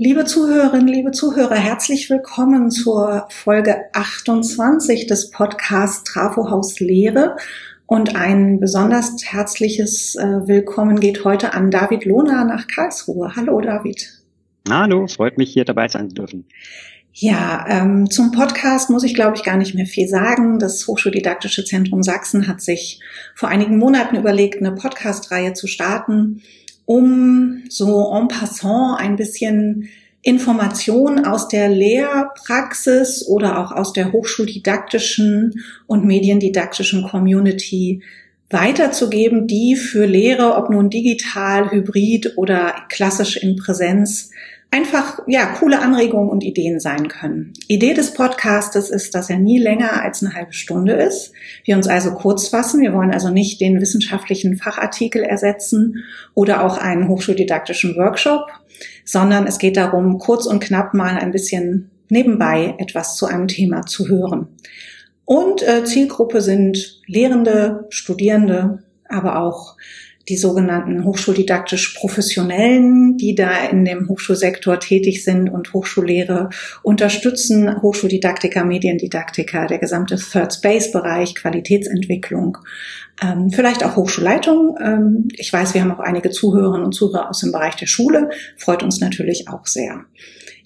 [0.00, 7.34] Liebe Zuhörerinnen, liebe Zuhörer, herzlich willkommen zur Folge 28 des Podcasts Trafo Haus Lehre.
[7.84, 13.34] Und ein besonders herzliches äh, Willkommen geht heute an David Lohner nach Karlsruhe.
[13.34, 14.22] Hallo David.
[14.70, 16.44] Hallo, freut mich hier dabei sein zu dürfen.
[17.12, 20.60] Ja, ähm, zum Podcast muss ich, glaube ich, gar nicht mehr viel sagen.
[20.60, 23.00] Das Hochschuldidaktische Zentrum Sachsen hat sich
[23.34, 26.40] vor einigen Monaten überlegt, eine Podcast-Reihe zu starten
[26.88, 29.90] um so en passant ein bisschen
[30.22, 38.02] Informationen aus der Lehrpraxis oder auch aus der hochschuldidaktischen und mediendidaktischen Community
[38.48, 44.30] weiterzugeben, die für Lehre, ob nun digital, hybrid oder klassisch in Präsenz,
[44.70, 47.52] einfach ja coole Anregungen und Ideen sein können.
[47.68, 51.32] Idee des Podcastes ist, dass er nie länger als eine halbe Stunde ist.
[51.64, 52.80] Wir uns also kurz fassen.
[52.80, 56.04] Wir wollen also nicht den wissenschaftlichen Fachartikel ersetzen
[56.34, 58.50] oder auch einen hochschuldidaktischen Workshop,
[59.04, 63.86] sondern es geht darum, kurz und knapp mal ein bisschen nebenbei etwas zu einem Thema
[63.86, 64.48] zu hören.
[65.24, 69.76] Und äh, Zielgruppe sind Lehrende, Studierende, aber auch
[70.28, 76.50] die sogenannten hochschuldidaktisch Professionellen, die da in dem Hochschulsektor tätig sind und Hochschullehre
[76.82, 82.58] unterstützen, Hochschuldidaktiker, Mediendidaktiker, der gesamte Third Space Bereich, Qualitätsentwicklung,
[83.22, 84.76] ähm, vielleicht auch Hochschulleitung.
[84.82, 88.30] Ähm, ich weiß, wir haben auch einige Zuhörerinnen und Zuhörer aus dem Bereich der Schule,
[88.56, 90.04] freut uns natürlich auch sehr.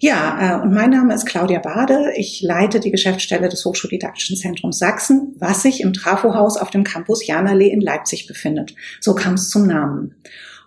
[0.04, 2.12] Ja, äh, und mein Name ist Claudia Bade.
[2.16, 7.24] Ich leite die Geschäftsstelle des Hochschuldidaktischen Zentrums Sachsen, was sich im Trafohaus auf dem Campus
[7.24, 8.74] Janallee in Leipzig befindet.
[8.98, 10.16] So kam es zum Namen.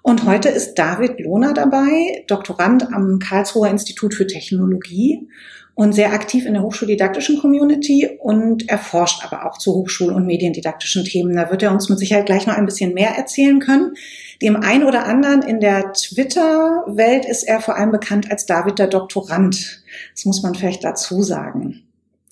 [0.02, 5.28] Und heute ist David Lohner dabei, Doktorand am Karlsruher Institut für Technologie
[5.76, 11.04] und sehr aktiv in der hochschuldidaktischen Community und erforscht aber auch zu Hochschul- und mediendidaktischen
[11.04, 11.36] Themen.
[11.36, 13.94] Da wird er uns mit Sicherheit gleich noch ein bisschen mehr erzählen können.
[14.42, 18.88] Dem einen oder anderen in der Twitter-Welt ist er vor allem bekannt als David der
[18.88, 19.84] Doktorand.
[20.14, 21.84] Das muss man vielleicht dazu sagen.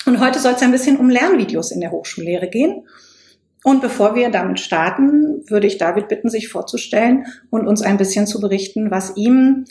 [0.06, 2.84] Und heute soll es ein bisschen um Lernvideos in der Hochschullehre gehen.
[3.66, 8.26] Und bevor wir damit starten, würde ich David bitten, sich vorzustellen und uns ein bisschen
[8.28, 9.66] zu berichten, was ihm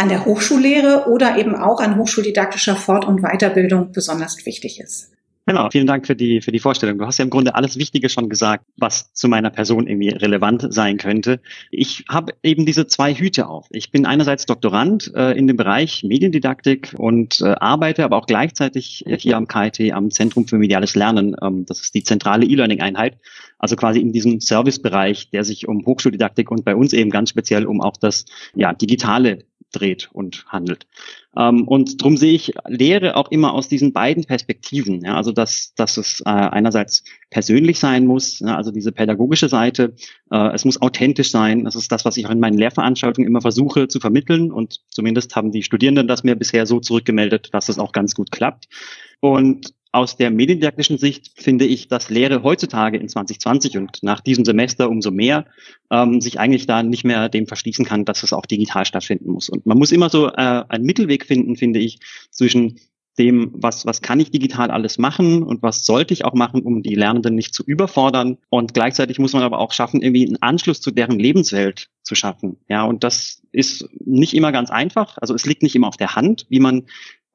[0.00, 5.12] an der Hochschullehre oder eben auch an hochschuldidaktischer Fort- und Weiterbildung besonders wichtig ist.
[5.46, 6.98] Genau, vielen Dank für die, für die Vorstellung.
[6.98, 10.72] Du hast ja im Grunde alles Wichtige schon gesagt, was zu meiner Person irgendwie relevant
[10.72, 11.40] sein könnte.
[11.70, 13.66] Ich habe eben diese zwei Hüte auf.
[13.70, 19.04] Ich bin einerseits Doktorand äh, in dem Bereich Mediendidaktik und äh, arbeite aber auch gleichzeitig
[19.18, 21.34] hier am KIT am Zentrum für mediales Lernen.
[21.42, 23.18] Ähm, das ist die zentrale E-Learning-Einheit.
[23.58, 27.66] Also quasi in diesem Servicebereich, der sich um Hochschuldidaktik und bei uns eben ganz speziell
[27.66, 28.24] um auch das
[28.54, 30.86] ja, digitale dreht und handelt.
[31.36, 35.04] Ähm, und darum sehe ich Lehre auch immer aus diesen beiden Perspektiven.
[35.04, 39.94] Ja, also dass, dass es äh, einerseits persönlich sein muss, ja, also diese pädagogische Seite,
[40.30, 41.64] äh, es muss authentisch sein.
[41.64, 44.52] Das ist das, was ich auch in meinen Lehrveranstaltungen immer versuche zu vermitteln.
[44.52, 48.32] Und zumindest haben die Studierenden das mir bisher so zurückgemeldet, dass es auch ganz gut
[48.32, 48.68] klappt.
[49.20, 54.44] Und aus der mediendidaktischen Sicht finde ich, dass Lehre heutzutage in 2020 und nach diesem
[54.44, 55.46] Semester umso mehr
[55.90, 59.48] ähm, sich eigentlich da nicht mehr dem verschließen kann, dass es auch digital stattfinden muss.
[59.48, 61.98] Und man muss immer so äh, einen Mittelweg finden, finde ich,
[62.30, 62.78] zwischen
[63.18, 66.82] dem, was, was kann ich digital alles machen und was sollte ich auch machen, um
[66.82, 68.38] die Lernenden nicht zu überfordern.
[68.48, 72.56] Und gleichzeitig muss man aber auch schaffen, irgendwie einen Anschluss zu deren Lebenswelt zu schaffen.
[72.68, 75.18] Ja, und das ist nicht immer ganz einfach.
[75.20, 76.86] Also es liegt nicht immer auf der Hand, wie man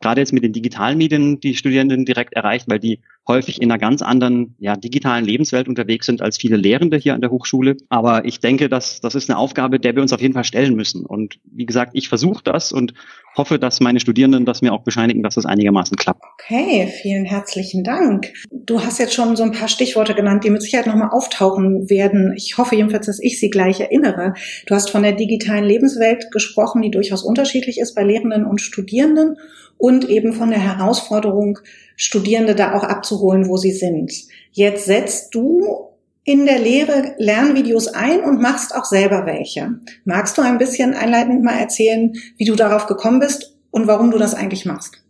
[0.02, 3.80] gerade jetzt mit den digitalen Medien die Studierenden direkt erreicht, weil die häufig in einer
[3.80, 7.78] ganz anderen ja, digitalen Lebenswelt unterwegs sind als viele Lehrende hier an der Hochschule.
[7.90, 10.76] Aber ich denke, dass das ist eine Aufgabe, der wir uns auf jeden Fall stellen
[10.76, 11.06] müssen.
[11.06, 12.94] Und wie gesagt, ich versuche das und
[13.36, 16.24] hoffe, dass meine Studierenden das mir auch bescheinigen, dass das einigermaßen klappt.
[16.34, 18.32] Okay, vielen herzlichen Dank.
[18.52, 22.34] Du hast jetzt schon so ein paar Stichworte genannt, die mit Sicherheit nochmal auftauchen werden.
[22.36, 24.36] Ich hoffe jedenfalls, dass ich sie gleich erinnere.
[24.68, 29.38] Du hast von der digitalen Lebenswelt gesprochen, die durchaus unterschiedlich ist bei Lehrenden und Studierenden
[29.78, 31.60] und eben von der Herausforderung,
[31.96, 34.12] Studierende da auch abzuholen, wo sie sind.
[34.52, 35.90] Jetzt setzt du
[36.24, 39.80] in der Lehre Lernvideos ein und machst auch selber welche.
[40.06, 44.18] Magst du ein bisschen einleitend mal erzählen, wie du darauf gekommen bist und warum du
[44.18, 45.05] das eigentlich machst?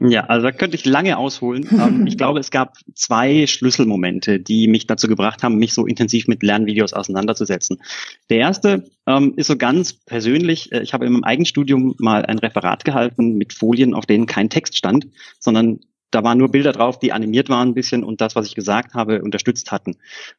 [0.00, 1.68] Ja, also da könnte ich lange ausholen.
[1.78, 6.26] Ähm, ich glaube, es gab zwei Schlüsselmomente, die mich dazu gebracht haben, mich so intensiv
[6.26, 7.80] mit Lernvideos auseinanderzusetzen.
[8.30, 10.72] Der erste ähm, ist so ganz persönlich.
[10.72, 14.50] Äh, ich habe in meinem Eigenstudium mal ein Referat gehalten mit Folien, auf denen kein
[14.50, 15.06] Text stand,
[15.38, 15.78] sondern
[16.10, 18.94] da waren nur Bilder drauf, die animiert waren ein bisschen und das, was ich gesagt
[18.94, 19.96] habe, unterstützt hatten.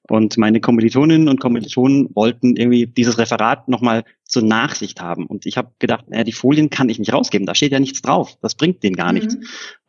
[0.09, 5.25] Und meine Kommilitoninnen und Kommilitonen wollten irgendwie dieses Referat nochmal zur Nachsicht haben.
[5.25, 8.01] Und ich habe gedacht, äh, die Folien kann ich nicht rausgeben, da steht ja nichts
[8.01, 9.17] drauf, das bringt denen gar mhm.
[9.17, 9.37] nichts.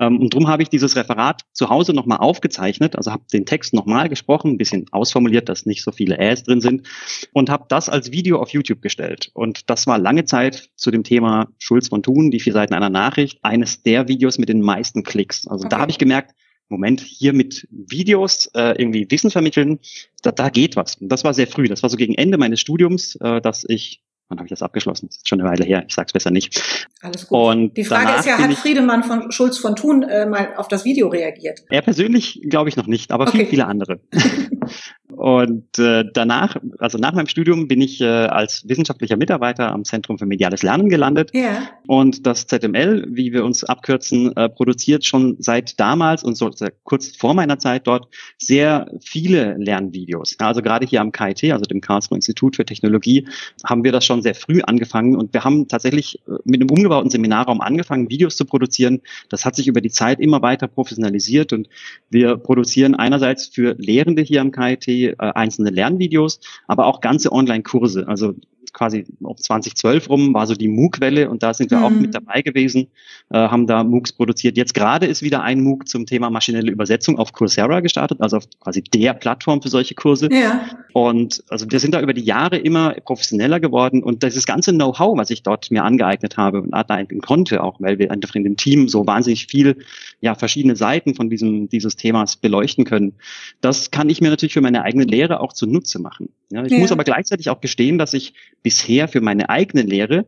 [0.00, 3.74] Ähm, und darum habe ich dieses Referat zu Hause nochmal aufgezeichnet, also habe den Text
[3.74, 6.88] nochmal gesprochen, ein bisschen ausformuliert, dass nicht so viele Äs drin sind
[7.32, 9.30] und habe das als Video auf YouTube gestellt.
[9.34, 12.90] Und das war lange Zeit zu dem Thema Schulz von Thun, die vier Seiten einer
[12.90, 15.46] Nachricht, eines der Videos mit den meisten Klicks.
[15.46, 15.76] Also okay.
[15.76, 16.34] da habe ich gemerkt,
[16.70, 19.80] Moment, hier mit Videos äh, irgendwie Wissen vermitteln,
[20.22, 20.94] da, da geht was.
[20.94, 21.66] Und das war sehr früh.
[21.66, 25.08] Das war so gegen Ende meines Studiums, äh, dass ich Wann habe ich das abgeschlossen?
[25.08, 25.84] Das ist schon eine Weile her.
[25.88, 26.62] Ich sag's besser nicht.
[27.02, 27.36] Alles gut.
[27.36, 30.84] Und die Frage ist ja, hat Friedemann von Schulz von Thun äh, mal auf das
[30.84, 31.62] Video reagiert?
[31.68, 33.38] Er persönlich glaube ich noch nicht, aber okay.
[33.38, 34.00] viele, viele andere.
[35.16, 40.18] Und äh, danach, also nach meinem Studium, bin ich äh, als wissenschaftlicher Mitarbeiter am Zentrum
[40.18, 41.30] für mediales Lernen gelandet.
[41.34, 41.68] Ja.
[41.86, 46.50] Und das ZML, wie wir uns abkürzen, äh, produziert schon seit damals und so
[46.84, 48.08] kurz vor meiner Zeit dort
[48.38, 50.36] sehr viele Lernvideos.
[50.38, 53.26] Also gerade hier am KIT, also dem Karlsruhe Institut für Technologie,
[53.64, 57.10] haben wir das schon sehr früh angefangen und wir haben tatsächlich äh, mit einem umgebauten
[57.10, 59.00] Seminarraum angefangen, Videos zu produzieren.
[59.28, 61.68] Das hat sich über die Zeit immer weiter professionalisiert und
[62.10, 68.06] wir produzieren einerseits für Lehrende hier am KIT äh, einzelne Lernvideos, aber auch ganze Online-Kurse.
[68.08, 68.34] Also
[68.72, 71.84] quasi auf 2012 rum war so die MOOC-Welle und da sind wir mhm.
[71.84, 72.88] auch mit dabei gewesen,
[73.30, 74.56] äh, haben da MOOCs produziert.
[74.56, 78.44] Jetzt gerade ist wieder ein MOOC zum Thema maschinelle Übersetzung auf Coursera gestartet, also auf
[78.60, 80.28] quasi der Plattform für solche Kurse.
[80.32, 80.68] Ja.
[80.92, 85.16] Und also wir sind da über die Jahre immer professioneller geworden und dieses ganze Know-how,
[85.16, 88.56] was ich dort mir angeeignet habe und aneignen konnte, auch weil wir einfach in dem
[88.56, 89.76] Team so wahnsinnig viel,
[90.20, 93.14] ja, verschiedene Seiten von diesem, dieses Themas beleuchten können,
[93.60, 96.30] das kann ich mir natürlich für meine eigene Lehre auch zunutze machen.
[96.50, 96.78] Ja, ich ja.
[96.78, 100.26] muss aber gleichzeitig auch gestehen, dass ich bisher für meine eigene Lehre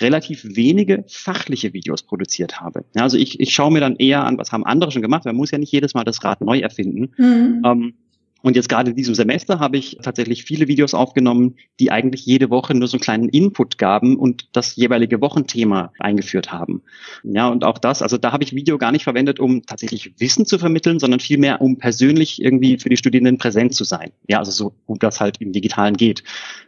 [0.00, 2.84] relativ wenige fachliche Videos produziert habe.
[2.94, 5.24] Ja, also ich, ich schaue mir dann eher an, was haben andere schon gemacht.
[5.24, 7.12] Man muss ja nicht jedes Mal das Rad neu erfinden.
[7.16, 7.62] Mhm.
[7.64, 7.94] Ähm,
[8.42, 12.50] und jetzt gerade in diesem Semester habe ich tatsächlich viele Videos aufgenommen, die eigentlich jede
[12.50, 16.82] Woche nur so einen kleinen Input gaben und das jeweilige Wochenthema eingeführt haben.
[17.24, 20.46] Ja, und auch das, also da habe ich Video gar nicht verwendet, um tatsächlich Wissen
[20.46, 24.12] zu vermitteln, sondern vielmehr, um persönlich irgendwie für die Studierenden präsent zu sein.
[24.28, 26.22] Ja, also so gut das halt im Digitalen geht.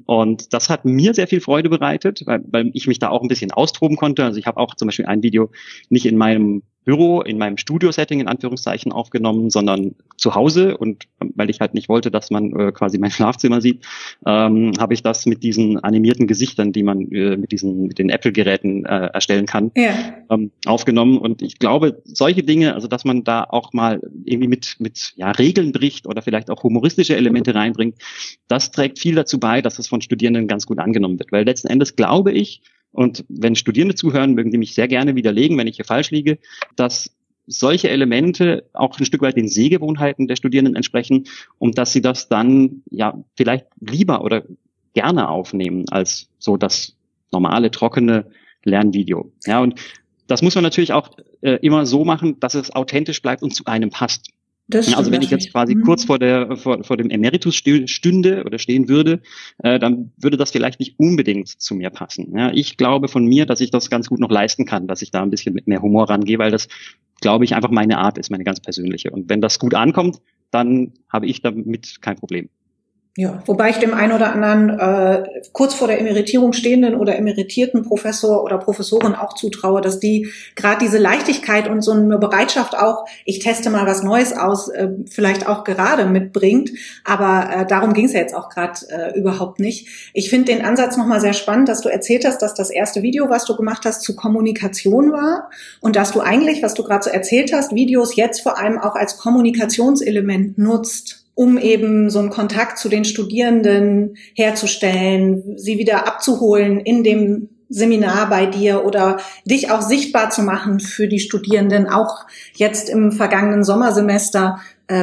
[0.07, 3.29] Und das hat mir sehr viel Freude bereitet, weil, weil ich mich da auch ein
[3.29, 4.25] bisschen austoben konnte.
[4.25, 5.51] Also ich habe auch zum Beispiel ein Video
[5.89, 11.51] nicht in meinem Büro in meinem Studio-Setting in Anführungszeichen aufgenommen, sondern zu Hause und weil
[11.51, 13.85] ich halt nicht wollte, dass man äh, quasi mein Schlafzimmer sieht,
[14.27, 18.09] ähm, habe ich das mit diesen animierten Gesichtern, die man äh, mit diesen mit den
[18.09, 19.93] Apple-Geräten äh, erstellen kann, ja.
[20.31, 21.19] ähm, aufgenommen.
[21.19, 25.31] Und ich glaube, solche Dinge, also dass man da auch mal irgendwie mit mit ja
[25.33, 27.97] Regeln bricht oder vielleicht auch humoristische Elemente reinbringt,
[28.49, 31.31] das trägt viel dazu bei, dass es von Studierenden ganz gut angenommen wird.
[31.31, 35.57] Weil letzten Endes glaube ich, und wenn Studierende zuhören, mögen die mich sehr gerne widerlegen,
[35.59, 36.39] wenn ich hier falsch liege,
[36.77, 37.11] dass
[37.47, 41.27] solche Elemente auch ein Stück weit den Sehgewohnheiten der Studierenden entsprechen
[41.59, 44.45] und dass sie das dann ja vielleicht lieber oder
[44.95, 46.97] gerne aufnehmen als so das
[47.33, 48.27] normale, trockene
[48.65, 49.33] Lernvideo.
[49.47, 49.81] Ja, und
[50.27, 51.11] das muss man natürlich auch
[51.41, 54.31] äh, immer so machen, dass es authentisch bleibt und zu einem passt.
[54.71, 55.83] Das also wenn ich jetzt quasi mhm.
[55.83, 59.21] kurz vor der vor, vor dem Emeritus stünde oder stehen würde,
[59.59, 62.37] äh, dann würde das vielleicht nicht unbedingt zu mir passen.
[62.37, 65.11] Ja, ich glaube von mir, dass ich das ganz gut noch leisten kann, dass ich
[65.11, 66.69] da ein bisschen mit mehr Humor rangehe, weil das,
[67.21, 69.11] glaube ich, einfach meine Art ist, meine ganz persönliche.
[69.11, 70.21] Und wenn das gut ankommt,
[70.51, 72.49] dann habe ich damit kein Problem.
[73.17, 77.83] Ja, wobei ich dem einen oder anderen äh, kurz vor der Emeritierung stehenden oder emeritierten
[77.83, 83.07] Professor oder Professorin auch zutraue, dass die gerade diese Leichtigkeit und so eine Bereitschaft auch,
[83.25, 86.71] ich teste mal was Neues aus, äh, vielleicht auch gerade mitbringt.
[87.05, 89.89] Aber äh, darum ging es ja jetzt auch gerade äh, überhaupt nicht.
[90.15, 93.29] Ich finde den Ansatz nochmal sehr spannend, dass du erzählt hast, dass das erste Video,
[93.29, 97.11] was du gemacht hast, zu Kommunikation war und dass du eigentlich, was du gerade so
[97.11, 102.77] erzählt hast, Videos jetzt vor allem auch als Kommunikationselement nutzt um eben so einen Kontakt
[102.77, 109.17] zu den Studierenden herzustellen, sie wieder abzuholen in dem Seminar bei dir oder
[109.47, 114.61] dich auch sichtbar zu machen für die Studierenden, auch jetzt im vergangenen Sommersemester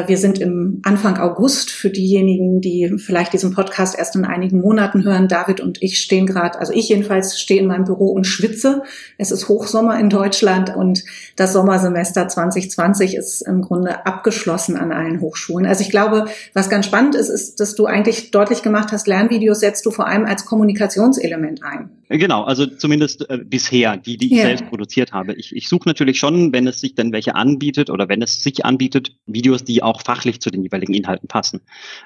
[0.08, 5.06] wir sind im Anfang August für diejenigen, die vielleicht diesen Podcast erst in einigen Monaten
[5.06, 5.28] hören.
[5.30, 8.84] David und ich stehen gerade, also ich jedenfalls stehe in meinem Büro und schwitze.
[9.18, 11.04] Es ist Hochsommer in Deutschland und
[11.38, 15.66] das Sommersemester 2020 ist im Grunde abgeschlossen an allen Hochschulen.
[15.66, 19.62] Also ich glaube, was ganz spannend ist, ist, dass du eigentlich deutlich gemacht hast, Lernvideos
[19.62, 21.92] setzt du vor allem als Kommunikationselement ein.
[22.10, 24.44] Genau, also zumindest äh, bisher, die, die ich ja.
[24.44, 25.34] selbst produziert habe.
[25.34, 28.64] Ich, ich suche natürlich schon, wenn es sich dann welche anbietet oder wenn es sich
[28.64, 31.62] anbietet, Videos, die auch fachlich zu den jeweiligen Inhalten passen.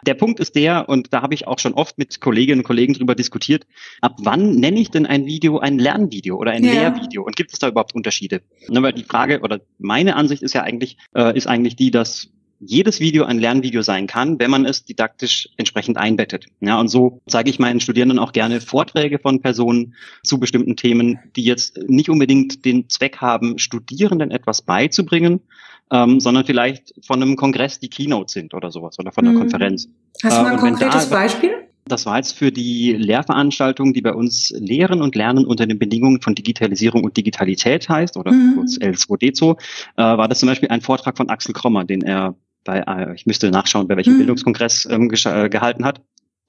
[0.05, 2.93] Der Punkt ist der, und da habe ich auch schon oft mit Kolleginnen und Kollegen
[2.93, 3.65] drüber diskutiert,
[4.01, 6.73] ab wann nenne ich denn ein Video ein Lernvideo oder ein ja.
[6.73, 7.23] Lehrvideo?
[7.23, 8.41] Und gibt es da überhaupt Unterschiede?
[8.73, 12.29] Aber die Frage oder meine Ansicht ist ja eigentlich, äh, ist eigentlich die, dass
[12.61, 16.45] jedes Video ein Lernvideo sein kann, wenn man es didaktisch entsprechend einbettet.
[16.59, 21.19] Ja, und so zeige ich meinen Studierenden auch gerne Vorträge von Personen zu bestimmten Themen,
[21.35, 25.41] die jetzt nicht unbedingt den Zweck haben, Studierenden etwas beizubringen,
[25.91, 29.41] ähm, sondern vielleicht von einem Kongress die Keynote sind oder sowas oder von einer mhm.
[29.41, 29.89] Konferenz.
[30.23, 31.51] Hast du mal ein äh, konkretes da, Beispiel?
[31.85, 36.21] Das war jetzt für die Lehrveranstaltung, die bei uns Lehren und Lernen unter den Bedingungen
[36.21, 38.55] von Digitalisierung und Digitalität heißt, oder mhm.
[38.55, 39.59] kurz L2D2,
[39.97, 43.25] äh, war das zum Beispiel ein Vortrag von Axel Krommer, den er bei, äh, ich
[43.25, 44.19] müsste nachschauen, bei welchem mhm.
[44.19, 46.01] Bildungskongress ähm, äh, gehalten hat.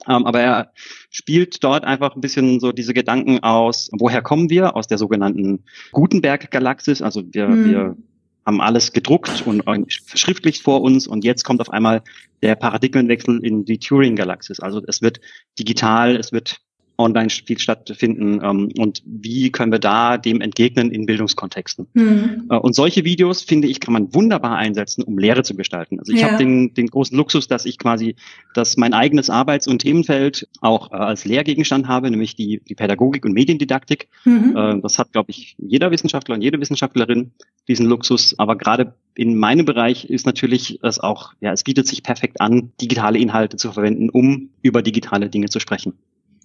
[0.06, 0.72] Ähm, aber er
[1.10, 4.76] spielt dort einfach ein bisschen so diese Gedanken aus, woher kommen wir?
[4.76, 7.02] Aus der sogenannten Gutenberg-Galaxis.
[7.02, 7.70] Also wir, mhm.
[7.70, 7.96] wir
[8.44, 9.62] haben alles gedruckt und
[10.04, 12.02] verschriftlicht vor uns und jetzt kommt auf einmal
[12.42, 14.60] der Paradigmenwechsel in die Turing-Galaxis.
[14.60, 15.20] Also es wird
[15.58, 16.60] digital, es wird
[16.98, 21.86] online viel stattfinden ähm, und wie können wir da dem entgegnen in Bildungskontexten.
[21.94, 22.46] Mhm.
[22.50, 25.98] Äh, und solche Videos, finde ich, kann man wunderbar einsetzen, um Lehre zu gestalten.
[25.98, 26.28] Also ich ja.
[26.28, 28.16] habe den, den großen Luxus, dass ich quasi,
[28.54, 33.24] dass mein eigenes Arbeits- und Themenfeld auch äh, als Lehrgegenstand habe, nämlich die, die Pädagogik
[33.24, 34.08] und Mediendidaktik.
[34.24, 34.56] Mhm.
[34.56, 37.32] Äh, das hat, glaube ich, jeder Wissenschaftler und jede Wissenschaftlerin
[37.68, 38.38] diesen Luxus.
[38.38, 42.72] Aber gerade in meinem Bereich ist natürlich es auch, ja, es bietet sich perfekt an,
[42.80, 45.94] digitale Inhalte zu verwenden, um über digitale Dinge zu sprechen.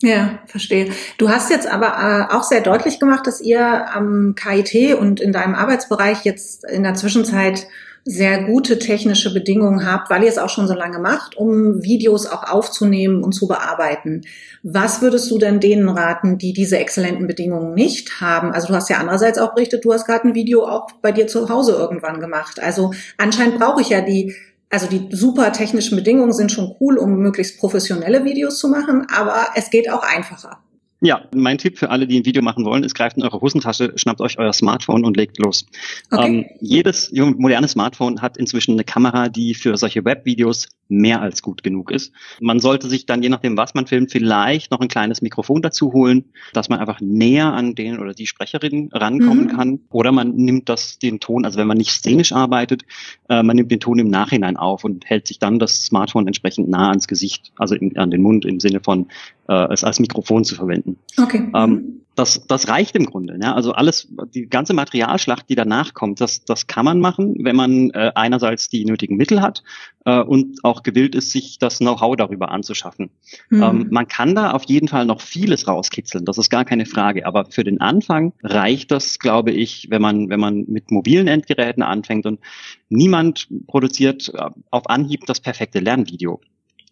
[0.01, 0.91] Ja, verstehe.
[1.17, 1.87] Du hast jetzt aber
[2.29, 6.83] äh, auch sehr deutlich gemacht, dass ihr am KIT und in deinem Arbeitsbereich jetzt in
[6.83, 7.67] der Zwischenzeit
[8.09, 12.25] sehr gute technische Bedingungen habt, weil ihr es auch schon so lange macht, um Videos
[12.25, 14.21] auch aufzunehmen und zu bearbeiten.
[14.63, 18.53] Was würdest du denn denen raten, die diese exzellenten Bedingungen nicht haben?
[18.53, 21.27] Also du hast ja andererseits auch berichtet, du hast gerade ein Video auch bei dir
[21.27, 22.61] zu Hause irgendwann gemacht.
[22.61, 24.33] Also anscheinend brauche ich ja die
[24.69, 29.47] also die super technischen Bedingungen sind schon cool, um möglichst professionelle Videos zu machen, aber
[29.55, 30.61] es geht auch einfacher.
[30.99, 33.93] Ja, mein Tipp für alle, die ein Video machen wollen, ist, greift in eure Hosentasche,
[33.95, 35.65] schnappt euch euer Smartphone und legt los.
[36.09, 36.27] Okay.
[36.27, 41.63] Ähm, jedes moderne Smartphone hat inzwischen eine Kamera, die für solche Webvideos mehr als gut
[41.63, 42.13] genug ist.
[42.39, 45.93] Man sollte sich dann, je nachdem, was man filmt, vielleicht noch ein kleines Mikrofon dazu
[45.93, 49.49] holen, dass man einfach näher an den oder die Sprecherin rankommen mhm.
[49.49, 49.79] kann.
[49.89, 52.83] Oder man nimmt das, den Ton, also wenn man nicht szenisch arbeitet,
[53.29, 56.69] äh, man nimmt den Ton im Nachhinein auf und hält sich dann das Smartphone entsprechend
[56.69, 59.07] nah ans Gesicht, also in, an den Mund im Sinne von
[59.47, 60.97] äh, es als Mikrofon zu verwenden.
[61.17, 61.49] Okay.
[61.55, 63.37] Ähm, das, das reicht im Grunde.
[63.41, 63.53] Ja?
[63.53, 67.91] Also alles, die ganze Materialschlacht, die danach kommt, das, das kann man machen, wenn man
[67.91, 69.63] äh, einerseits die nötigen Mittel hat
[70.05, 73.11] äh, und auch gewillt ist, sich das Know-how darüber anzuschaffen.
[73.49, 73.63] Mhm.
[73.63, 77.25] Ähm, man kann da auf jeden Fall noch vieles rauskitzeln, das ist gar keine Frage.
[77.27, 81.83] Aber für den Anfang reicht das, glaube ich, wenn man, wenn man mit mobilen Endgeräten
[81.83, 82.39] anfängt und
[82.89, 86.41] niemand produziert äh, auf Anhieb das perfekte Lernvideo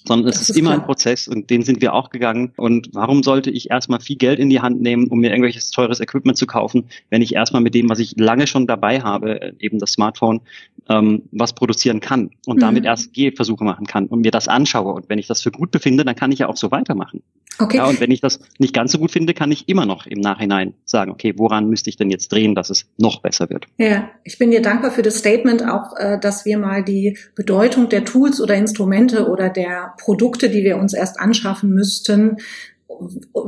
[0.07, 0.81] sondern es ist, ist, immer klar.
[0.81, 2.53] ein Prozess und den sind wir auch gegangen.
[2.57, 6.00] Und warum sollte ich erstmal viel Geld in die Hand nehmen, um mir irgendwelches teures
[6.00, 9.79] Equipment zu kaufen, wenn ich erstmal mit dem, was ich lange schon dabei habe, eben
[9.79, 10.41] das Smartphone,
[10.89, 12.62] ähm, was produzieren kann und mhm.
[12.62, 14.93] damit erst Gehversuche machen kann und mir das anschaue.
[14.93, 17.21] Und wenn ich das für gut befinde, dann kann ich ja auch so weitermachen.
[17.57, 17.77] Okay.
[17.77, 20.19] Ja, und wenn ich das nicht ganz so gut finde, kann ich immer noch im
[20.19, 23.65] Nachhinein sagen, okay, woran müsste ich denn jetzt drehen, dass es noch besser wird?
[23.77, 27.88] Ja, ich bin dir dankbar für das Statement auch, äh, dass wir mal die Bedeutung
[27.88, 32.38] der Tools oder Instrumente oder der Produkte, die wir uns erst anschaffen müssten,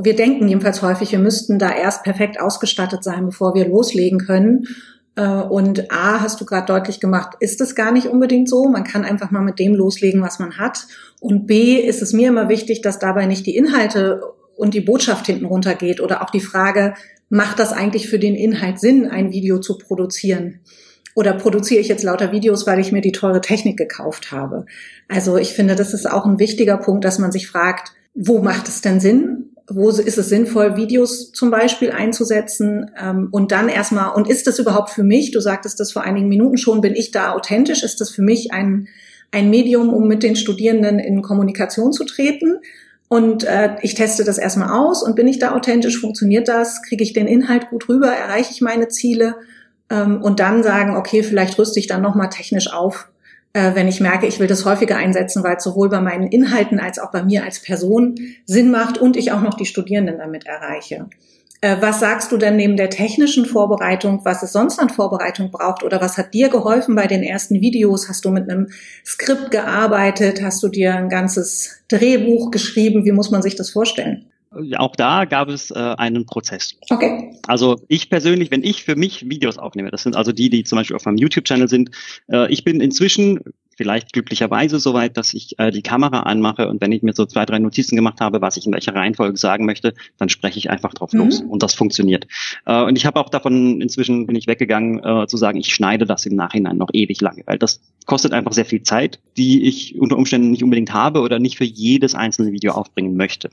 [0.02, 4.66] wir denken jedenfalls häufig, wir müssten da erst perfekt ausgestattet sein, bevor wir loslegen können.
[5.16, 8.68] Äh, und A, hast du gerade deutlich gemacht, ist es gar nicht unbedingt so.
[8.68, 10.86] Man kann einfach mal mit dem loslegen, was man hat.
[11.20, 14.22] Und B, ist es mir immer wichtig, dass dabei nicht die Inhalte
[14.56, 16.94] und die Botschaft hinten runtergeht oder auch die Frage,
[17.28, 20.60] macht das eigentlich für den Inhalt Sinn, ein Video zu produzieren?
[21.18, 24.66] Oder produziere ich jetzt lauter Videos, weil ich mir die teure Technik gekauft habe?
[25.08, 28.68] Also ich finde, das ist auch ein wichtiger Punkt, dass man sich fragt, wo macht
[28.68, 29.50] es denn Sinn?
[29.70, 32.90] wo ist es sinnvoll, Videos zum Beispiel einzusetzen?
[32.98, 36.28] Ähm, und dann erstmal, und ist das überhaupt für mich, du sagtest das vor einigen
[36.28, 38.86] Minuten schon, bin ich da authentisch, ist das für mich ein,
[39.32, 42.58] ein Medium, um mit den Studierenden in Kommunikation zu treten?
[43.08, 47.02] Und äh, ich teste das erstmal aus und bin ich da authentisch, funktioniert das, kriege
[47.02, 49.34] ich den Inhalt gut rüber, erreiche ich meine Ziele
[49.90, 53.08] ähm, und dann sagen, okay, vielleicht rüste ich dann nochmal technisch auf
[53.52, 56.78] äh, wenn ich merke, ich will das häufiger einsetzen, weil es sowohl bei meinen Inhalten
[56.78, 58.14] als auch bei mir als Person
[58.46, 61.08] Sinn macht und ich auch noch die Studierenden damit erreiche.
[61.60, 65.82] Äh, was sagst du denn neben der technischen Vorbereitung, was es sonst an Vorbereitung braucht
[65.82, 68.08] oder was hat dir geholfen bei den ersten Videos?
[68.08, 68.68] Hast du mit einem
[69.04, 70.42] Skript gearbeitet?
[70.42, 73.04] Hast du dir ein ganzes Drehbuch geschrieben?
[73.04, 74.26] Wie muss man sich das vorstellen?
[74.76, 76.76] Auch da gab es äh, einen Prozess.
[76.90, 77.34] Okay.
[77.46, 80.76] Also ich persönlich, wenn ich für mich Videos aufnehme, das sind also die, die zum
[80.76, 81.90] Beispiel auf meinem YouTube-Channel sind,
[82.30, 83.40] äh, ich bin inzwischen
[83.78, 87.24] vielleicht glücklicherweise so weit, dass ich äh, die Kamera anmache und wenn ich mir so
[87.26, 90.68] zwei, drei Notizen gemacht habe, was ich in welcher Reihenfolge sagen möchte, dann spreche ich
[90.68, 91.20] einfach drauf mhm.
[91.20, 92.26] los und das funktioniert.
[92.66, 96.06] Äh, und ich habe auch davon, inzwischen bin ich weggegangen, äh, zu sagen, ich schneide
[96.06, 99.96] das im Nachhinein noch ewig lange, weil das kostet einfach sehr viel Zeit, die ich
[100.00, 103.48] unter Umständen nicht unbedingt habe oder nicht für jedes einzelne Video aufbringen möchte.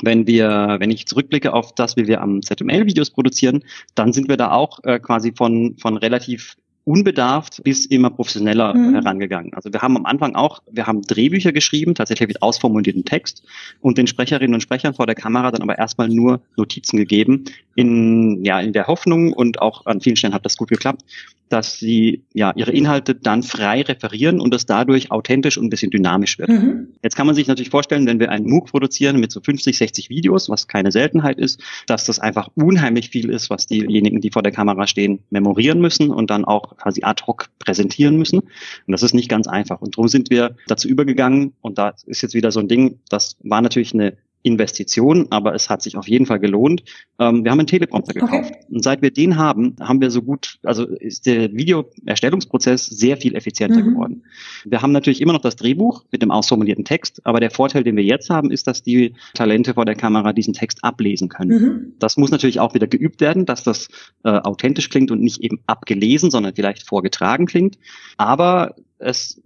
[0.00, 4.30] Wenn wir, wenn ich zurückblicke auf das, wie wir am ZML Videos produzieren, dann sind
[4.30, 8.94] wir da auch äh, quasi von, von relativ unbedarft bis immer professioneller mhm.
[8.94, 9.54] herangegangen.
[9.54, 13.44] Also wir haben am Anfang auch, wir haben Drehbücher geschrieben, tatsächlich mit ausformulierten Text
[13.80, 18.44] und den Sprecherinnen und Sprechern vor der Kamera dann aber erstmal nur Notizen gegeben, in,
[18.44, 21.04] ja, in der Hoffnung und auch an vielen Stellen hat das gut geklappt,
[21.52, 25.90] dass sie ja ihre Inhalte dann frei referieren und es dadurch authentisch und ein bisschen
[25.90, 26.48] dynamisch wird.
[26.48, 26.88] Mhm.
[27.02, 30.08] Jetzt kann man sich natürlich vorstellen, wenn wir einen MOOC produzieren mit so 50, 60
[30.08, 34.42] Videos, was keine Seltenheit ist, dass das einfach unheimlich viel ist, was diejenigen, die vor
[34.42, 38.38] der Kamera stehen, memorieren müssen und dann auch quasi ad hoc präsentieren müssen.
[38.40, 38.50] Und
[38.86, 39.82] das ist nicht ganz einfach.
[39.82, 43.36] Und darum sind wir dazu übergegangen und da ist jetzt wieder so ein Ding, das
[43.42, 46.82] war natürlich eine Investition, aber es hat sich auf jeden Fall gelohnt.
[47.18, 48.50] Ähm, wir haben einen Teleprompter gekauft.
[48.50, 48.64] Okay.
[48.70, 53.36] Und seit wir den haben, haben wir so gut, also ist der Videoerstellungsprozess sehr viel
[53.36, 53.90] effizienter mhm.
[53.90, 54.24] geworden.
[54.64, 57.96] Wir haben natürlich immer noch das Drehbuch mit dem ausformulierten Text, aber der Vorteil, den
[57.96, 61.50] wir jetzt haben, ist, dass die Talente vor der Kamera diesen Text ablesen können.
[61.50, 61.92] Mhm.
[61.98, 63.88] Das muss natürlich auch wieder geübt werden, dass das
[64.24, 67.78] äh, authentisch klingt und nicht eben abgelesen, sondern vielleicht vorgetragen klingt.
[68.16, 69.40] Aber es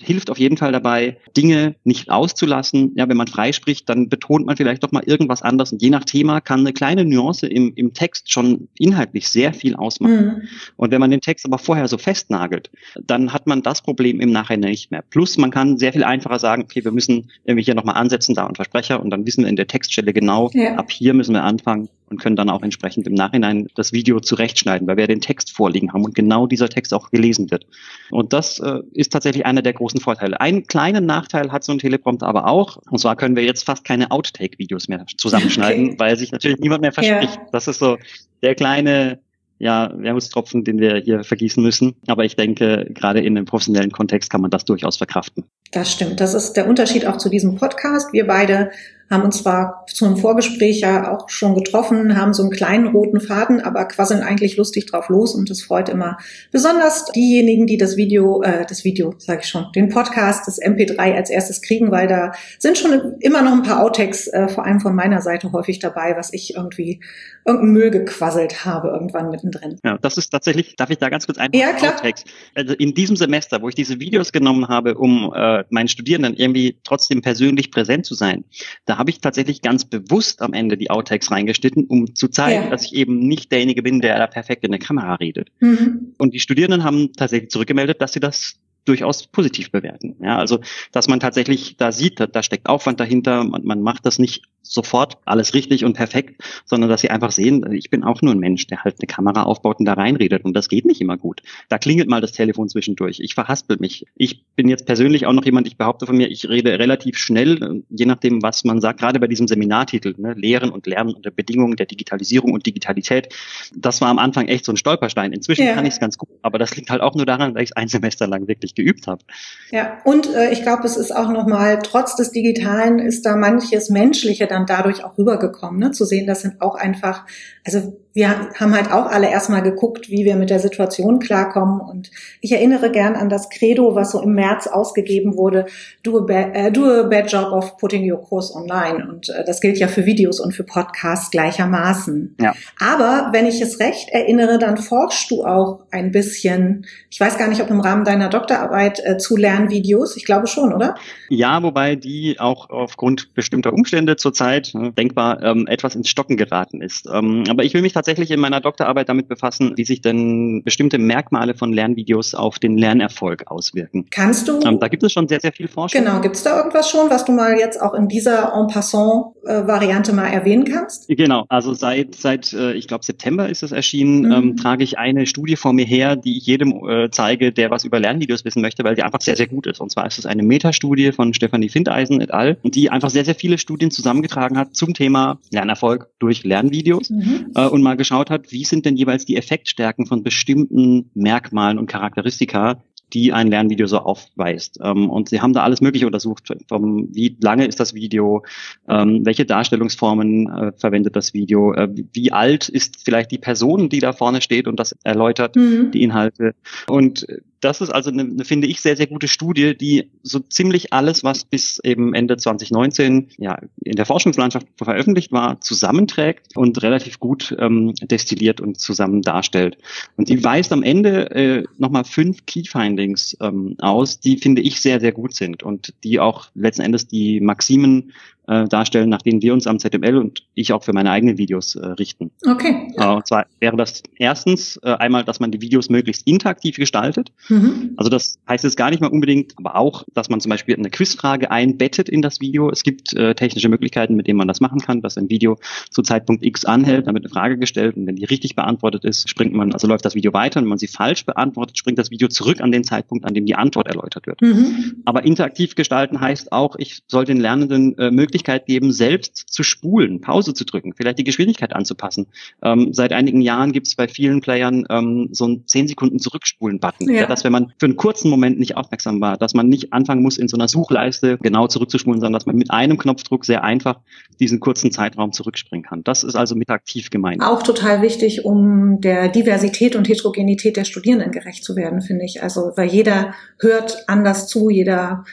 [0.00, 2.92] hilft auf jeden Fall dabei, Dinge nicht auszulassen.
[2.96, 5.72] Ja, wenn man freispricht, dann betont man vielleicht doch mal irgendwas anderes.
[5.72, 9.74] Und je nach Thema kann eine kleine Nuance im, im Text schon inhaltlich sehr viel
[9.74, 10.26] ausmachen.
[10.26, 10.42] Mhm.
[10.76, 12.70] Und wenn man den Text aber vorher so festnagelt,
[13.02, 15.02] dann hat man das Problem im Nachhinein nicht mehr.
[15.02, 18.44] Plus man kann sehr viel einfacher sagen, okay, wir müssen irgendwie hier nochmal ansetzen, da
[18.44, 19.00] und Versprecher.
[19.00, 20.74] Und dann wissen wir in der Textstelle genau, ja.
[20.76, 24.86] ab hier müssen wir anfangen und können dann auch entsprechend im Nachhinein das Video zurechtschneiden,
[24.86, 27.66] weil wir den Text vorliegen haben und genau dieser Text auch gelesen wird.
[28.10, 30.40] Und das äh, ist tatsächlich einer der großen Vorteile.
[30.40, 33.84] Einen kleinen Nachteil hat so ein Teleprompter aber auch, und zwar können wir jetzt fast
[33.84, 35.98] keine Outtake-Videos mehr zusammenschneiden, okay.
[35.98, 37.36] weil sich natürlich niemand mehr verspricht.
[37.36, 37.46] Ja.
[37.52, 37.96] Das ist so
[38.42, 39.20] der kleine
[39.58, 41.96] ja, Wermutstropfen, den wir hier vergießen müssen.
[42.06, 45.44] Aber ich denke, gerade in einem professionellen Kontext kann man das durchaus verkraften.
[45.72, 46.20] Das stimmt.
[46.20, 48.12] Das ist der Unterschied auch zu diesem Podcast.
[48.12, 48.70] Wir beide
[49.10, 53.20] haben uns zwar zu einem Vorgespräch ja auch schon getroffen, haben so einen kleinen roten
[53.20, 56.18] Faden, aber quasseln eigentlich lustig drauf los und das freut immer
[56.50, 61.14] besonders diejenigen, die das Video, äh, das Video, sage ich schon, den Podcast, das MP3
[61.14, 64.80] als erstes kriegen, weil da sind schon immer noch ein paar Outtakes, äh, vor allem
[64.80, 67.00] von meiner Seite häufig dabei, was ich irgendwie
[67.46, 69.78] irgendeinen Müll gequasselt habe irgendwann mittendrin.
[69.82, 71.94] Ja, das ist tatsächlich, darf ich da ganz kurz ein ja, klar.
[71.94, 72.24] Outtakes.
[72.54, 76.78] Also in diesem Semester, wo ich diese Videos genommen habe, um äh, meinen Studierenden irgendwie
[76.84, 78.44] trotzdem persönlich präsent zu sein,
[78.84, 82.70] da habe ich tatsächlich ganz bewusst am Ende die Outtakes reingeschnitten, um zu zeigen, ja.
[82.70, 85.50] dass ich eben nicht derjenige bin, der da perfekt in der Kamera redet.
[85.60, 86.14] Mhm.
[86.18, 90.16] Und die Studierenden haben tatsächlich zurückgemeldet, dass sie das durchaus positiv bewerten.
[90.20, 90.60] Ja, also,
[90.92, 94.42] dass man tatsächlich da sieht, da, da steckt Aufwand dahinter, man, man macht das nicht
[94.62, 98.38] sofort alles richtig und perfekt, sondern dass sie einfach sehen, ich bin auch nur ein
[98.38, 101.42] Mensch, der halt eine Kamera aufbaut und da reinredet und das geht nicht immer gut.
[101.68, 103.20] Da klingelt mal das Telefon zwischendurch.
[103.20, 104.06] Ich verhaspel mich.
[104.16, 107.82] Ich bin jetzt persönlich auch noch jemand, ich behaupte von mir, ich rede relativ schnell,
[107.88, 111.76] je nachdem, was man sagt, gerade bei diesem Seminartitel, ne, Lehren und Lernen unter Bedingungen
[111.76, 113.34] der Digitalisierung und Digitalität.
[113.74, 115.32] Das war am Anfang echt so ein Stolperstein.
[115.32, 115.74] Inzwischen ja.
[115.74, 117.76] kann ich es ganz gut, aber das liegt halt auch nur daran, dass ich es
[117.76, 119.22] ein Semester lang wirklich geübt habe.
[119.70, 123.90] Ja, und äh, ich glaube, es ist auch nochmal, trotz des Digitalen ist da manches
[123.90, 125.90] Menschliche dann dadurch auch rübergekommen, ne?
[125.90, 127.26] zu sehen, das sind auch einfach,
[127.64, 131.80] also wir haben halt auch alle erstmal geguckt, wie wir mit der Situation klarkommen.
[131.80, 135.66] Und ich erinnere gern an das Credo, was so im März ausgegeben wurde,
[136.02, 139.08] do a, bad, uh, do a bad job of putting your course online.
[139.08, 142.34] Und uh, das gilt ja für Videos und für Podcasts gleichermaßen.
[142.40, 142.54] Ja.
[142.80, 147.46] Aber wenn ich es recht erinnere, dann forschst du auch ein bisschen, ich weiß gar
[147.46, 150.96] nicht, ob im Rahmen deiner Doktorarbeit äh, zu Lernvideos, ich glaube schon, oder?
[151.28, 156.80] Ja, wobei die auch aufgrund bestimmter Umstände zurzeit äh, denkbar ähm, etwas ins Stocken geraten
[156.80, 157.06] ist.
[157.06, 160.62] Ähm, aber ich will mich tatsächlich tatsächlich in meiner Doktorarbeit damit befassen, wie sich denn
[160.64, 164.06] bestimmte Merkmale von Lernvideos auf den Lernerfolg auswirken.
[164.10, 164.60] Kannst du?
[164.64, 166.02] Ähm, da gibt es schon sehr, sehr viel Forschung.
[166.02, 170.14] Genau, gibt es da irgendwas schon, was du mal jetzt auch in dieser En passant-Variante
[170.14, 171.06] mal erwähnen kannst?
[171.08, 174.32] Genau, also seit, seit äh, ich glaube, September ist es erschienen, mhm.
[174.32, 177.84] ähm, trage ich eine Studie vor mir her, die ich jedem äh, zeige, der was
[177.84, 179.82] über Lernvideos wissen möchte, weil die einfach sehr, sehr gut ist.
[179.82, 183.34] Und zwar ist es eine Metastudie von Stefanie Findeisen et al., die einfach sehr, sehr
[183.34, 187.52] viele Studien zusammengetragen hat zum Thema Lernerfolg durch Lernvideos mhm.
[187.54, 191.86] äh, und mal geschaut hat, wie sind denn jeweils die Effektstärken von bestimmten Merkmalen und
[191.86, 192.82] Charakteristika,
[193.12, 194.78] die ein Lernvideo so aufweist.
[194.82, 198.44] Ähm, und sie haben da alles Mögliche untersucht, vom wie lange ist das Video,
[198.88, 204.00] ähm, welche Darstellungsformen äh, verwendet das Video, äh, wie alt ist vielleicht die Person, die
[204.00, 205.90] da vorne steht und das erläutert, mhm.
[205.90, 206.54] die Inhalte.
[206.86, 207.26] Und
[207.60, 211.24] das ist also eine, eine, finde ich, sehr, sehr gute Studie, die so ziemlich alles,
[211.24, 217.56] was bis eben Ende 2019 ja in der Forschungslandschaft veröffentlicht war, zusammenträgt und relativ gut
[217.58, 219.78] ähm, destilliert und zusammen darstellt.
[220.16, 224.80] Und die weist am Ende äh, nochmal fünf Key Findings ähm, aus, die finde ich
[224.80, 228.12] sehr, sehr gut sind und die auch letzten Endes die Maximen
[228.48, 231.76] äh, darstellen, nach denen wir uns am ZML und ich auch für meine eigenen Videos
[231.76, 232.30] äh, richten.
[232.46, 232.88] Okay.
[232.96, 237.30] Äh, und zwar wäre das erstens äh, einmal, dass man die Videos möglichst interaktiv gestaltet.
[237.48, 237.92] Mhm.
[237.96, 240.90] Also das heißt jetzt gar nicht mal unbedingt, aber auch, dass man zum Beispiel eine
[240.90, 242.70] Quizfrage einbettet in das Video.
[242.70, 245.58] Es gibt äh, technische Möglichkeiten, mit denen man das machen kann, dass ein Video
[245.90, 249.52] zu Zeitpunkt X anhält, damit eine Frage gestellt und wenn die richtig beantwortet ist, springt
[249.52, 252.28] man, also läuft das Video weiter und wenn man sie falsch beantwortet, springt das Video
[252.28, 254.40] zurück an den Zeitpunkt, an dem die Antwort erläutert wird.
[254.40, 255.02] Mhm.
[255.04, 260.20] Aber interaktiv gestalten heißt auch, ich soll den Lernenden äh, Möglichkeit geben, selbst zu spulen,
[260.20, 262.26] Pause zu drücken, vielleicht die Geschwindigkeit anzupassen.
[262.62, 267.12] Ähm, seit einigen Jahren gibt es bei vielen Playern ähm, so einen 10 Sekunden Zurückspulen-Button,
[267.12, 267.26] ja.
[267.26, 270.38] dass wenn man für einen kurzen Moment nicht aufmerksam war, dass man nicht anfangen muss,
[270.38, 273.98] in so einer Suchleiste genau zurückzuspulen, sondern dass man mit einem Knopfdruck sehr einfach
[274.38, 276.04] diesen kurzen Zeitraum zurückspringen kann.
[276.04, 277.42] Das ist also mit aktiv gemeint.
[277.42, 282.42] Auch total wichtig, um der Diversität und Heterogenität der Studierenden gerecht zu werden, finde ich.
[282.42, 285.24] Also, weil jeder hört anders zu, jeder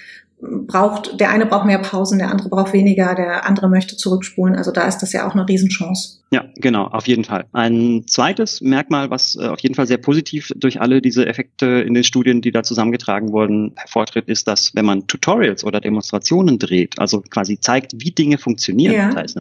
[0.41, 4.55] braucht, der eine braucht mehr Pausen, der andere braucht weniger, der andere möchte zurückspulen.
[4.55, 6.19] Also da ist das ja auch eine Riesenchance.
[6.31, 7.45] Ja, genau, auf jeden Fall.
[7.53, 11.93] Ein zweites Merkmal, was äh, auf jeden Fall sehr positiv durch alle diese Effekte in
[11.93, 16.99] den Studien, die da zusammengetragen wurden, hervortritt, ist, dass wenn man Tutorials oder Demonstrationen dreht,
[16.99, 19.07] also quasi zeigt, wie Dinge funktionieren, ja.
[19.07, 19.39] das heißt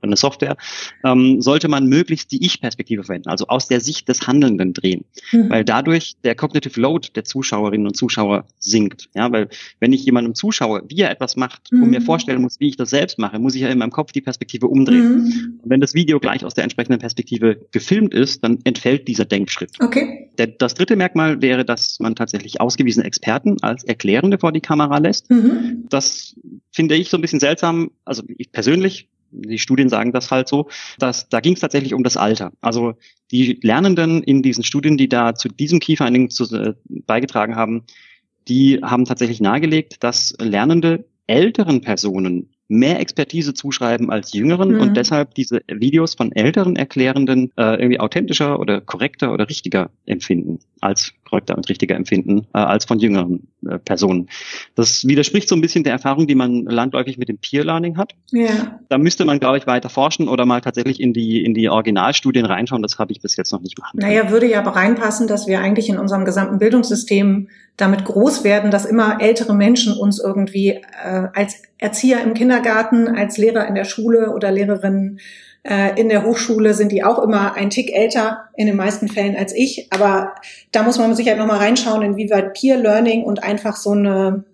[0.00, 0.56] eine Software,
[1.04, 5.50] ähm, sollte man möglichst die Ich-Perspektive verwenden, also aus der Sicht des Handelnden drehen, mhm.
[5.50, 9.08] weil dadurch der Cognitive Load der Zuschauerinnen und Zuschauer sinkt.
[9.14, 9.48] Ja, weil
[9.80, 11.82] wenn ich jemandem zuschaue, wie er etwas macht mhm.
[11.82, 14.12] und mir vorstellen muss, wie ich das selbst mache, muss ich ja in meinem Kopf
[14.12, 15.24] die Perspektive umdrehen.
[15.24, 15.60] Mhm.
[15.64, 19.72] wenn das Video gleich aus der entsprechenden Perspektive gefilmt ist, dann entfällt dieser Denkschritt.
[19.80, 20.30] Okay.
[20.38, 24.98] Der, das dritte Merkmal wäre, dass man tatsächlich ausgewiesene Experten als Erklärende vor die Kamera
[24.98, 25.30] lässt.
[25.30, 25.84] Mhm.
[25.88, 26.34] Das
[26.70, 27.90] finde ich so ein bisschen seltsam.
[28.04, 30.68] Also ich persönlich die Studien sagen das halt so,
[30.98, 32.52] dass da ging es tatsächlich um das Alter.
[32.60, 32.94] Also
[33.30, 36.74] die Lernenden in diesen Studien, die da zu diesem Key-Finding äh,
[37.06, 37.84] beigetragen haben,
[38.48, 44.80] die haben tatsächlich nahegelegt, dass Lernende älteren Personen mehr Expertise zuschreiben als Jüngeren mhm.
[44.80, 50.58] und deshalb diese Videos von älteren Erklärenden äh, irgendwie authentischer oder korrekter oder richtiger empfinden
[50.80, 54.28] als korrekter und richtiger empfinden äh, als von jüngeren äh, Personen.
[54.74, 58.12] Das widerspricht so ein bisschen der Erfahrung, die man landläufig mit dem Peer Learning hat.
[58.30, 58.80] Ja.
[58.90, 62.44] Da müsste man, glaube ich, weiter forschen oder mal tatsächlich in die in die Originalstudien
[62.44, 62.82] reinschauen.
[62.82, 63.98] Das habe ich bis jetzt noch nicht machen.
[64.00, 68.70] Naja, würde ja aber reinpassen, dass wir eigentlich in unserem gesamten Bildungssystem damit groß werden,
[68.70, 73.84] dass immer ältere Menschen uns irgendwie äh, als Erzieher im Kindergarten, als Lehrer in der
[73.84, 75.18] Schule oder Lehrerinnen
[75.64, 79.54] in der Hochschule sind die auch immer ein Tick älter in den meisten Fällen als
[79.54, 79.86] ich.
[79.90, 80.34] Aber
[80.72, 84.44] da muss man sicher nochmal reinschauen, inwieweit Peer Learning und einfach so eine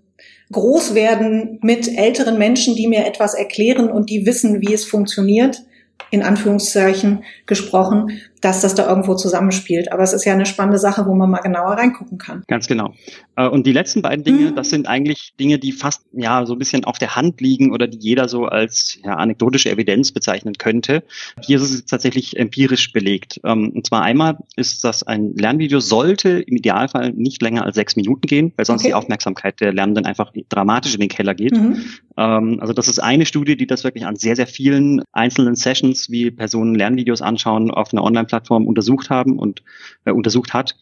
[0.52, 5.62] Großwerden mit älteren Menschen, die mir etwas erklären und die wissen, wie es funktioniert,
[6.10, 9.92] in Anführungszeichen gesprochen, dass das da irgendwo zusammenspielt.
[9.92, 12.42] Aber es ist ja eine spannende Sache, wo man mal genauer reingucken kann.
[12.46, 12.94] Ganz genau.
[13.36, 14.56] Äh, und die letzten beiden Dinge, mhm.
[14.56, 17.86] das sind eigentlich Dinge, die fast ja so ein bisschen auf der Hand liegen oder
[17.86, 21.02] die jeder so als ja, anekdotische Evidenz bezeichnen könnte.
[21.42, 23.40] Hier ist es tatsächlich empirisch belegt.
[23.44, 27.96] Ähm, und zwar einmal ist das ein Lernvideo sollte im Idealfall nicht länger als sechs
[27.96, 28.90] Minuten gehen, weil sonst okay.
[28.90, 31.52] die Aufmerksamkeit der Lernenden einfach dramatisch in den Keller geht.
[31.52, 31.82] Mhm.
[32.18, 36.10] Ähm, also das ist eine Studie, die das wirklich an sehr, sehr vielen einzelnen Sessions,
[36.10, 39.62] wie Personen Lernvideos anschauen, auf einer Online-Plattform untersucht haben und
[40.04, 40.74] äh, untersucht hat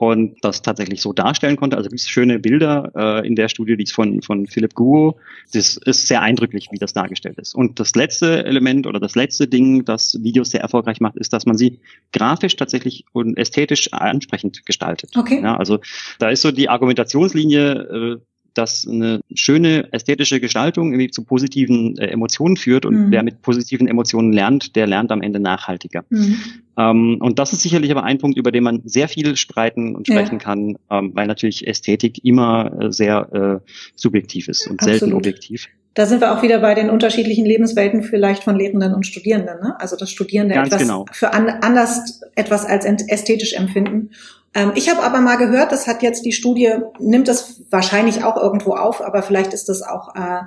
[0.00, 1.76] und das tatsächlich so darstellen konnte.
[1.76, 5.18] Also gibt es schöne Bilder äh, in der Studie, die ist von, von Philipp Guo.
[5.52, 7.54] Das ist sehr eindrücklich, wie das dargestellt ist.
[7.54, 11.44] Und das letzte Element oder das letzte Ding, das Videos sehr erfolgreich macht, ist, dass
[11.44, 11.80] man sie
[12.14, 15.10] grafisch tatsächlich und ästhetisch ansprechend gestaltet.
[15.14, 15.42] Okay.
[15.42, 15.80] Ja, also
[16.18, 18.16] da ist so die Argumentationslinie, äh,
[18.54, 23.10] dass eine schöne ästhetische Gestaltung irgendwie zu positiven äh, Emotionen führt und mhm.
[23.10, 26.04] wer mit positiven Emotionen lernt, der lernt am Ende nachhaltiger.
[26.10, 26.36] Mhm.
[26.76, 30.06] Ähm, und das ist sicherlich aber ein Punkt, über den man sehr viel streiten und
[30.06, 30.38] sprechen ja.
[30.38, 34.98] kann, ähm, weil natürlich Ästhetik immer äh, sehr äh, subjektiv ist und Absolut.
[35.00, 35.68] selten objektiv.
[35.94, 39.60] Da sind wir auch wieder bei den unterschiedlichen Lebenswelten vielleicht von Lehrenden und Studierenden.
[39.60, 39.74] Ne?
[39.80, 41.04] Also dass Studierende Ganz etwas genau.
[41.10, 44.10] für an, anders etwas als ästhetisch empfinden
[44.74, 48.74] ich habe aber mal gehört, das hat jetzt die Studie, nimmt das wahrscheinlich auch irgendwo
[48.74, 50.42] auf, aber vielleicht ist das auch äh,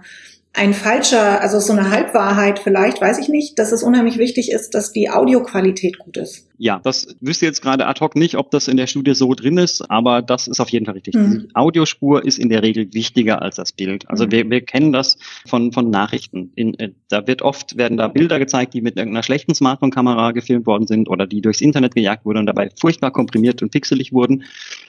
[0.56, 4.76] ein falscher, also so eine Halbwahrheit vielleicht, weiß ich nicht, dass es unheimlich wichtig ist,
[4.76, 6.48] dass die Audioqualität gut ist.
[6.60, 9.58] Ja, das wüsste jetzt gerade ad hoc nicht, ob das in der Studie so drin
[9.58, 11.16] ist, aber das ist auf jeden Fall richtig.
[11.16, 11.48] Mhm.
[11.48, 14.08] Die Audiospur ist in der Regel wichtiger als das Bild.
[14.10, 14.32] Also mhm.
[14.32, 16.52] wir, wir kennen das von, von Nachrichten.
[16.56, 20.68] In, äh, da wird oft, werden da Bilder gezeigt, die mit irgendeiner schlechten Smartphone-Kamera gefilmt
[20.68, 24.44] worden sind oder die durchs Internet gejagt wurden und dabei furchtbar komprimiert und pixelig wurden.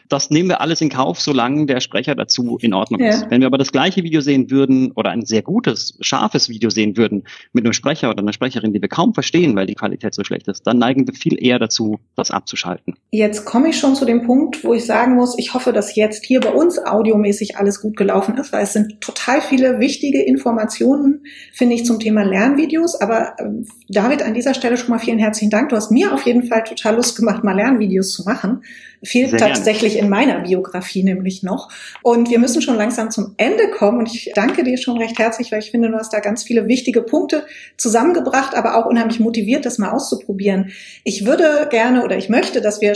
[0.08, 3.10] Das nehmen wir alles in Kauf, solange der Sprecher dazu in Ordnung ja.
[3.10, 3.30] ist.
[3.30, 6.96] Wenn wir aber das gleiche Video sehen würden oder ein sehr gutes, scharfes Video sehen
[6.96, 10.24] würden mit einem Sprecher oder einer Sprecherin, die wir kaum verstehen, weil die Qualität so
[10.24, 12.94] schlecht ist, dann neigen wir viel eher dazu, das abzuschalten.
[13.10, 16.24] Jetzt komme ich schon zu dem Punkt, wo ich sagen muss, ich hoffe, dass jetzt
[16.24, 21.24] hier bei uns audiomäßig alles gut gelaufen ist, weil es sind total viele wichtige Informationen,
[21.52, 23.00] finde ich, zum Thema Lernvideos.
[23.00, 23.44] Aber äh,
[23.88, 25.70] David, an dieser Stelle schon mal vielen herzlichen Dank.
[25.70, 28.62] Du hast mir auf jeden Fall total Lust gemacht, mal Lernvideos zu machen.
[29.02, 30.06] Fehlt Sehr tatsächlich gerne.
[30.06, 31.70] in meiner Biografie nämlich noch.
[32.02, 33.98] Und wir müssen schon langsam zum Ende kommen.
[33.98, 36.68] Und ich danke dir schon recht herzlich, weil ich finde, du hast da ganz viele
[36.68, 40.72] wichtige Punkte zusammengebracht, aber auch unheimlich motiviert, das mal auszuprobieren.
[41.04, 42.94] Ich würde gerne oder ich möchte, dass wir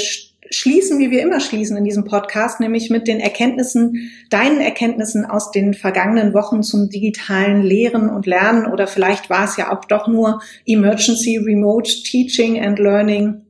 [0.51, 5.51] schließen, wie wir immer schließen in diesem Podcast, nämlich mit den Erkenntnissen, deinen Erkenntnissen aus
[5.51, 10.09] den vergangenen Wochen zum digitalen Lehren und Lernen oder vielleicht war es ja auch doch
[10.09, 13.43] nur Emergency Remote Teaching and Learning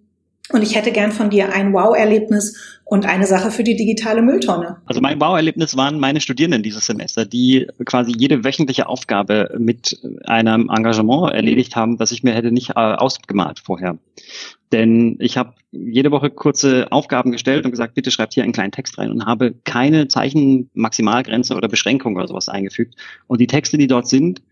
[0.52, 4.78] und ich hätte gern von dir ein Wow-Erlebnis und eine Sache für die digitale Mülltonne.
[4.86, 10.70] Also mein Wow-Erlebnis waren meine Studierenden dieses Semester, die quasi jede wöchentliche Aufgabe mit einem
[10.74, 13.98] Engagement erledigt haben, das ich mir hätte nicht äh, ausgemalt vorher.
[14.72, 18.72] Denn ich habe jede Woche kurze Aufgaben gestellt und gesagt, bitte schreibt hier einen kleinen
[18.72, 22.94] Text rein und habe keine Zeichenmaximalgrenze oder Beschränkung oder sowas eingefügt.
[23.26, 24.42] Und die Texte, die dort sind,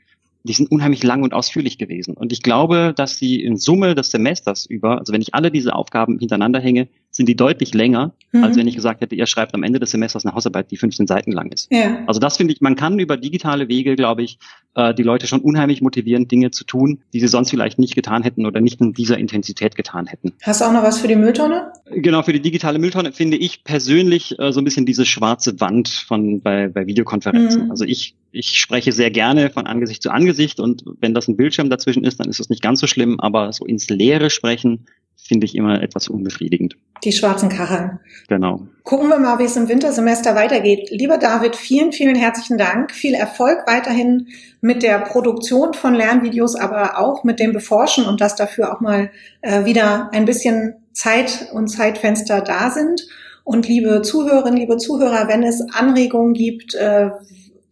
[0.46, 2.14] die sind unheimlich lang und ausführlich gewesen.
[2.14, 5.74] Und ich glaube, dass sie in Summe des Semesters über, also wenn ich alle diese
[5.74, 8.44] Aufgaben hintereinander hänge, sind die deutlich länger, mhm.
[8.44, 11.06] als wenn ich gesagt hätte, ihr schreibt am Ende des Semesters eine Hausarbeit, die 15
[11.06, 11.72] Seiten lang ist.
[11.72, 11.98] Ja.
[12.06, 14.38] Also das finde ich, man kann über digitale Wege, glaube ich,
[14.74, 18.22] äh, die Leute schon unheimlich motivieren, Dinge zu tun, die sie sonst vielleicht nicht getan
[18.22, 20.34] hätten oder nicht in dieser Intensität getan hätten.
[20.42, 21.72] Hast du auch noch was für die Mülltonne?
[21.90, 25.88] Genau, für die digitale Mülltonne finde ich persönlich äh, so ein bisschen diese schwarze Wand
[25.88, 27.64] von bei, bei Videokonferenzen.
[27.64, 27.70] Mhm.
[27.70, 31.70] Also ich ich spreche sehr gerne von Angesicht zu Angesicht und wenn das ein Bildschirm
[31.70, 35.46] dazwischen ist, dann ist es nicht ganz so schlimm, aber so ins Leere sprechen finde
[35.46, 36.76] ich immer etwas unbefriedigend.
[37.02, 37.98] Die schwarzen Kacheln.
[38.28, 38.66] Genau.
[38.84, 40.88] Gucken wir mal, wie es im Wintersemester weitergeht.
[40.90, 42.92] Lieber David, vielen, vielen herzlichen Dank.
[42.92, 44.28] Viel Erfolg weiterhin
[44.60, 49.10] mit der Produktion von Lernvideos, aber auch mit dem Beforschen und dass dafür auch mal
[49.40, 53.06] äh, wieder ein bisschen Zeit und Zeitfenster da sind.
[53.42, 57.10] Und liebe Zuhörerinnen, liebe Zuhörer, wenn es Anregungen gibt, äh,